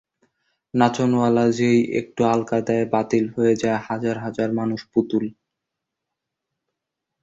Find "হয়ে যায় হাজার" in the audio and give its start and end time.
3.35-4.15